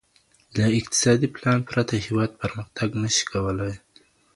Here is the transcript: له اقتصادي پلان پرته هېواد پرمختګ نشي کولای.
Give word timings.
له 0.57 0.65
اقتصادي 0.79 1.27
پلان 1.35 1.59
پرته 1.69 1.95
هېواد 2.05 2.29
پرمختګ 2.41 2.89
نشي 3.03 3.25
کولای. 3.31 3.73